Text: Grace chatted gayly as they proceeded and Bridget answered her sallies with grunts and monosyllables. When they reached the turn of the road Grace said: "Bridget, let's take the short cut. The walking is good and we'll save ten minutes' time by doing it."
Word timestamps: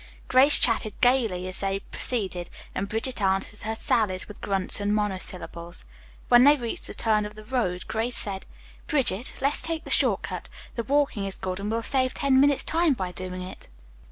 Grace 0.27 0.57
chatted 0.57 0.99
gayly 0.99 1.47
as 1.47 1.59
they 1.59 1.77
proceeded 1.77 2.49
and 2.73 2.89
Bridget 2.89 3.21
answered 3.21 3.59
her 3.61 3.75
sallies 3.75 4.27
with 4.27 4.41
grunts 4.41 4.81
and 4.81 4.95
monosyllables. 4.95 5.85
When 6.27 6.43
they 6.43 6.55
reached 6.57 6.87
the 6.87 6.95
turn 6.95 7.23
of 7.23 7.35
the 7.35 7.43
road 7.43 7.85
Grace 7.87 8.17
said: 8.17 8.47
"Bridget, 8.87 9.35
let's 9.41 9.61
take 9.61 9.83
the 9.83 9.91
short 9.91 10.23
cut. 10.23 10.49
The 10.73 10.81
walking 10.83 11.25
is 11.25 11.37
good 11.37 11.59
and 11.59 11.69
we'll 11.69 11.83
save 11.83 12.15
ten 12.15 12.39
minutes' 12.39 12.63
time 12.63 12.95
by 12.95 13.11
doing 13.11 13.43
it." 13.43 13.69